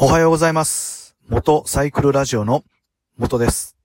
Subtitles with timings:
[0.00, 1.16] おはようございます。
[1.28, 2.62] 元サイクルラジオの
[3.16, 3.76] 元です。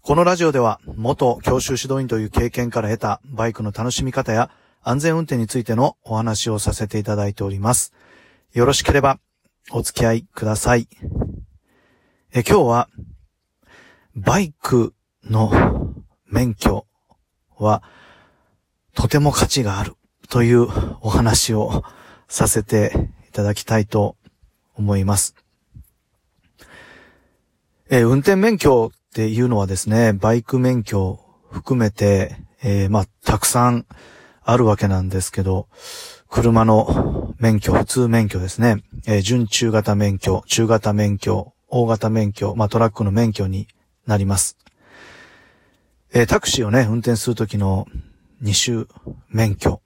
[0.00, 4.50] このラジオでは元教習指導員という経験から得たバイクの楽しみ方や
[4.82, 7.92] 安全運転についてのお話をさせていただいております。
[8.54, 9.20] よろしければ
[9.70, 10.88] お付き合いください。
[12.34, 12.88] え今日は
[14.16, 15.94] バイクの
[16.26, 16.88] 免許
[17.56, 17.84] は
[18.96, 19.94] とても価値がある
[20.28, 20.66] という
[21.02, 21.84] お話を
[22.26, 24.16] させていただきたいと
[24.76, 25.34] 思います。
[27.88, 33.86] えー運転免許っていうのはですね、バイク免許含めて、えーまあ、たくさん
[34.42, 35.68] あるわけなんですけど、
[36.28, 43.68] 車の免許、普通免許ですね、えー準中型免許、中型免許、大型免許、まあ、トラックの免許に
[44.06, 44.58] なります。
[46.12, 47.86] えータクシーをね、運転するときの
[48.40, 48.86] 二種
[49.28, 49.80] 免許。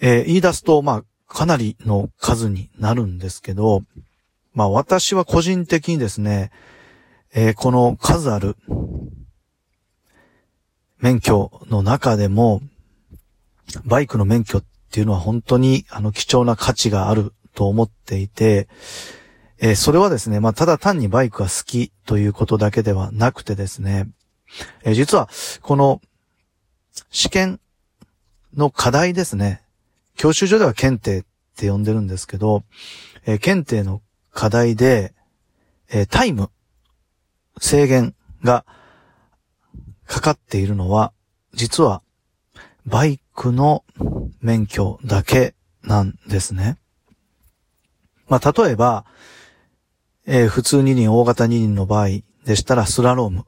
[0.00, 3.84] えー言い出すと、まあ、かなりの数になるんですけど、
[4.52, 6.50] まあ私は個人的にですね、
[7.32, 8.56] えーこの数ある
[10.98, 12.60] 免許の中でも、
[13.84, 18.68] バイクの免許っていうのは本当にあの貴重な価値があると思っていて、
[19.60, 24.08] えーそれはですね、まあただ単にバイクが好きということだけではなくてですね、
[24.82, 25.28] えー実は
[25.62, 26.00] この
[27.12, 27.60] 試験
[28.56, 29.62] の課題ですね、
[30.20, 31.24] 教習所では検定っ
[31.56, 32.62] て呼んでるんですけど、
[33.24, 35.14] えー検定の課題で、
[35.90, 36.50] えータイム、
[37.58, 38.66] 制限が
[40.06, 41.14] かかっているのは、
[41.54, 42.02] 実は、
[42.84, 43.82] バイクの
[44.42, 46.76] 免許だけなんですね。
[48.28, 49.06] まあ、例えば、
[50.26, 52.08] えー普通二輪、大型二輪の場合
[52.44, 53.46] でしたら、スラローム。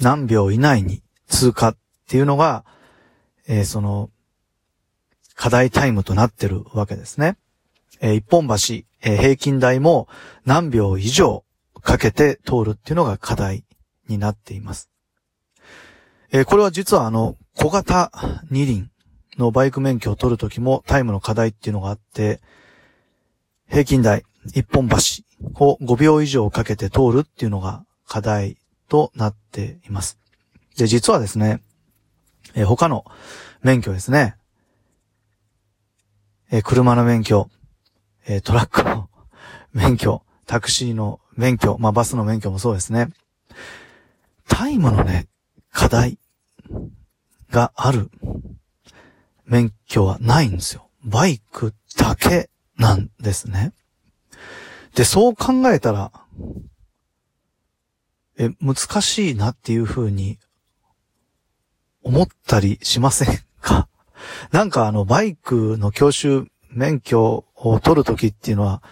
[0.00, 1.76] 何秒以内に通過っ
[2.08, 2.64] ていうのが、
[3.46, 4.10] えーその、
[5.34, 7.36] 課題タイムとなってるわけですね。
[8.00, 8.54] えー一本橋、
[9.02, 10.08] えー平均台も
[10.44, 11.44] 何秒以上
[11.82, 13.64] かけて通るっていうのが課題
[14.08, 14.90] になっています。
[16.32, 18.10] えーこれは実はあの、小型
[18.50, 18.90] 二輪
[19.38, 22.40] のバイク免許を取るときもタイムの課題っていうのがあって、
[23.68, 24.96] 平均台、一本橋
[25.54, 28.56] を5秒以上かけて通るっていうのが課題
[28.88, 30.18] となっています。
[30.76, 31.60] で、実はですね、
[32.54, 33.04] えー他の
[33.62, 34.36] 免許ですね、
[36.54, 37.50] えー車の免許、
[38.28, 39.10] えートラックの
[39.72, 43.08] 免許、タクシーの免許、まあバスの免許もそうですね。
[44.48, 45.26] タイムのね、
[45.72, 46.16] 課題
[47.50, 48.08] がある
[49.44, 50.88] 免許はないんですよ。
[51.02, 53.72] バイクだけなんですね。
[54.94, 56.12] で、そう考えたら、
[58.38, 60.38] え、難しいなっていう風に
[62.04, 63.88] 思ったりしませんか？
[64.52, 68.82] なんかあの、バイクの教習免許を取るときっていうのは、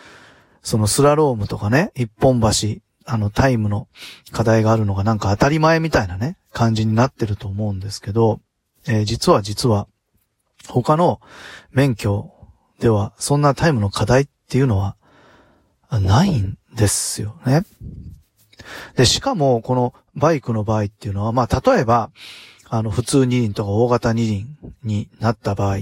[0.63, 3.89] そのスラロームとかね、一本橋、あのタイムの
[4.31, 8.41] 課題があるのがなんか当たり前みたいなね、感じになってると思うんですけど、
[8.87, 9.89] えー実は実は、
[10.69, 11.21] 他の
[11.73, 12.31] 免許
[12.79, 14.97] ではそんなタイムの課題っていうのは
[15.91, 17.65] ないんですよね。
[18.97, 22.11] で、しかもこのバイクの場合っていうのは、まあ例えば、
[22.75, 25.81] あの普通二輪とか大型二輪になった場合、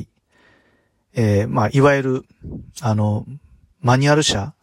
[1.15, 2.25] えーまあいわゆる、
[2.83, 3.25] あの、
[3.81, 4.55] マニュアル車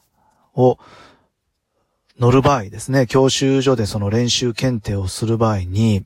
[0.54, 0.78] を
[2.20, 6.06] 乗る場合ですね、教習所でその練習検定をする場合に、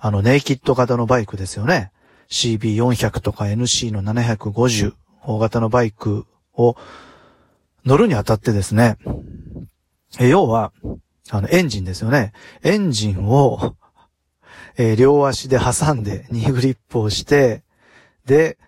[0.00, 1.92] あの、ネイキッド型のバイクですよね。
[2.28, 4.94] CB400 とか NC の750、
[5.26, 6.76] 大型のバイクを
[7.84, 8.98] 乗るにあたってですね、
[10.18, 10.72] え要は、
[11.30, 12.32] あの、エンジンですよね。
[12.64, 13.76] エンジンを、
[14.78, 17.62] えー両足で挟んで、ニーグリップをして、
[18.26, 18.58] で、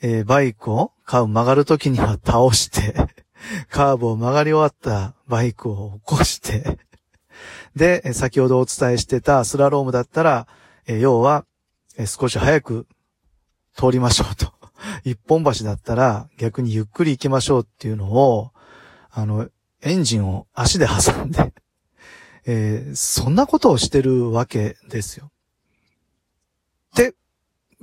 [0.00, 2.94] えーバイクをカーブ曲がるときには倒して、
[3.70, 6.78] カーブを曲がり終わったバイクを起こして、
[7.74, 10.46] で、先ほどお伝えしてたスラロームだったら、
[10.86, 11.44] え要は、
[11.98, 12.86] え少し早く
[13.74, 14.52] 通りましょうと。
[15.04, 18.52] 一本橋だったら逆にゆっくり行きましょうっていうのを、
[19.10, 19.48] あの、
[19.82, 21.52] エンジンを足で挟んで、
[22.46, 25.30] えーそんなことをしてるわけですよ。
[26.96, 27.14] で、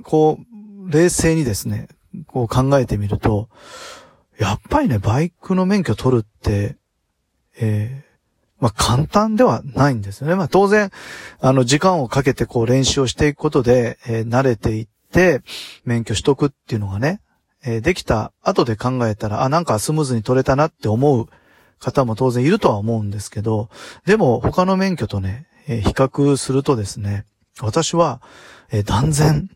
[0.02, 1.88] こう、冷静にですね、
[2.26, 3.48] こう考えてみると、
[4.38, 6.76] やっぱりね、バイクの免許取るって、
[7.58, 8.14] えー
[8.60, 10.36] まあ簡単ではないんですよね。
[10.36, 10.90] まあ当然、
[11.40, 15.42] あの時間をかけてこう練習をしていくことで、えー慣れていって、
[15.84, 17.20] 免許取得っていうのがね、
[17.64, 21.28] えーできた後で考えたら、あ、なんかスムーズに取れたなって思う
[21.78, 23.68] 方も当然いるとは思うんですけど、
[24.06, 27.26] でも他の免許とね、え比較するとですね、
[27.60, 28.20] 私は、
[28.70, 29.50] えー断然、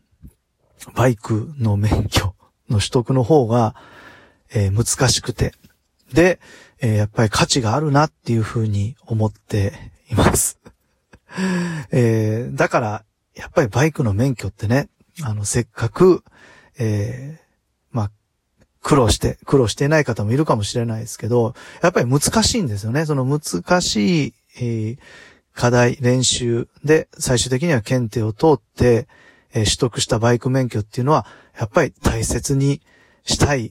[0.95, 2.35] バイクの免許
[2.69, 3.75] の取得の方が、
[4.53, 5.53] えー難しくて、
[6.13, 6.39] で、
[6.81, 9.73] えー、やっぱり価値があるなっていうふうに思って
[10.09, 10.59] います。
[11.91, 13.05] えー、だから、
[13.35, 14.89] やっぱりバイクの免許ってね、
[15.21, 16.23] あの、せっかく、
[16.77, 17.39] え、
[17.91, 18.11] まあ、
[18.81, 23.05] 苦労して、苦労していない方もいるかもしれないですけど、やっぱり難しいんですよね。
[23.05, 24.97] その難しい、え、
[25.59, 29.09] 課題、練習で最終的には検定を通って、
[29.53, 31.25] えー、取得したバイク免許っていうのは、
[31.59, 32.81] やっぱり大切に
[33.25, 33.69] したい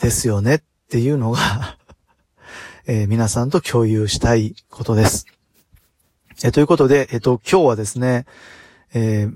[0.00, 1.78] ですよねっていうのが
[2.88, 5.26] えー、皆さんと共有したいことです。
[6.42, 8.26] えー、ということで、えっ、と、今日はですね、
[8.92, 9.28] え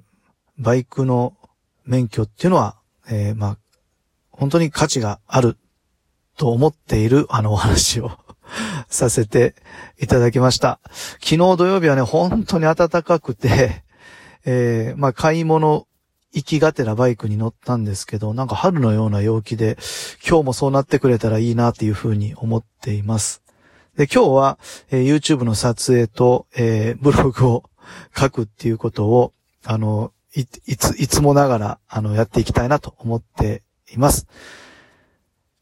[0.59, 1.37] バイクの
[1.85, 3.59] 免許っていうのは、えまあ、
[4.33, 5.57] 本当に価値がある
[6.37, 8.11] と思っているあのお話を
[8.93, 9.55] させて
[9.99, 10.81] いただきました。
[11.21, 13.83] 昨日土曜日はね、本当に暖かくて、
[14.45, 15.87] えー、まあ、買い物
[16.33, 19.79] 行きがてらバイクに乗ったんですけど、なんか春のような陽気で、
[20.27, 23.43] 今日もそうなってくれたらいいなっていうふうに思っています。
[23.97, 24.59] で、今日は、
[24.91, 27.65] えー、YouTube の撮影と、えー、ブログを
[28.17, 29.33] 書くっていうことを、
[29.65, 33.63] あの、い、いつ、いつもながら、あの、やっていきたいなと思って
[33.93, 34.27] います。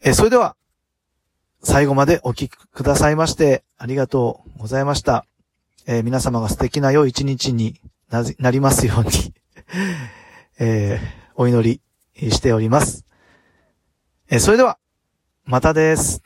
[0.03, 0.57] えー、それでは、
[1.63, 5.27] 最後までお聞きくださいまして、ありがとうございました。
[5.87, 7.81] えー、皆様が素敵な良い一日に
[8.39, 9.35] なりますように
[10.59, 11.01] えー、
[11.35, 11.81] お祈
[12.17, 13.05] りしております。
[14.31, 14.79] えー、それでは、
[15.45, 16.23] またです。